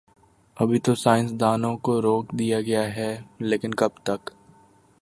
[0.57, 3.11] ابھی تو سائنس دانوں کو روک دیا گیا ہے،
[3.39, 4.29] لیکن کب تک؟